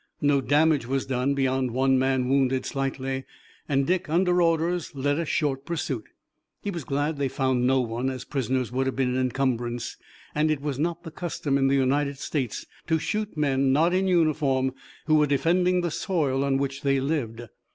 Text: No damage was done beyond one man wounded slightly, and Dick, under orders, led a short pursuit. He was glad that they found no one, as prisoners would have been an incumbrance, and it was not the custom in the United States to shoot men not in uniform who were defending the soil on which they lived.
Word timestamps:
No 0.19 0.41
damage 0.41 0.87
was 0.87 1.05
done 1.05 1.35
beyond 1.35 1.69
one 1.69 1.99
man 1.99 2.27
wounded 2.27 2.65
slightly, 2.65 3.23
and 3.69 3.85
Dick, 3.85 4.09
under 4.09 4.41
orders, 4.41 4.95
led 4.95 5.19
a 5.19 5.25
short 5.25 5.63
pursuit. 5.63 6.05
He 6.63 6.71
was 6.71 6.83
glad 6.83 7.17
that 7.17 7.19
they 7.19 7.27
found 7.27 7.67
no 7.67 7.81
one, 7.81 8.09
as 8.09 8.25
prisoners 8.25 8.71
would 8.71 8.87
have 8.87 8.95
been 8.95 9.09
an 9.15 9.21
incumbrance, 9.21 9.97
and 10.33 10.49
it 10.49 10.59
was 10.59 10.79
not 10.79 11.03
the 11.03 11.11
custom 11.11 11.55
in 11.55 11.67
the 11.67 11.75
United 11.75 12.17
States 12.17 12.65
to 12.87 12.97
shoot 12.97 13.37
men 13.37 13.71
not 13.71 13.93
in 13.93 14.07
uniform 14.07 14.73
who 15.05 15.13
were 15.17 15.27
defending 15.27 15.81
the 15.81 15.91
soil 15.91 16.43
on 16.43 16.57
which 16.57 16.81
they 16.81 16.99
lived. 16.99 17.43